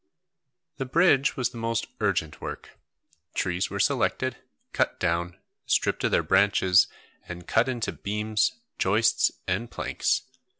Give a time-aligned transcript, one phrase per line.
[0.77, 2.71] The bridge was the most urgent work.
[3.35, 4.35] Trees were selected,
[4.73, 6.87] cut down, stripped of their branches,
[7.27, 10.23] and cut into beams, joists, and planks.